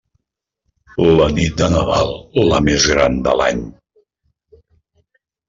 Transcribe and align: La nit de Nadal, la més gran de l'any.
La 1.19 1.27
nit 1.35 1.53
de 1.61 1.67
Nadal, 1.73 2.09
la 2.47 2.63
més 2.69 2.89
gran 2.93 3.21
de 3.29 3.37
l'any. 3.43 3.63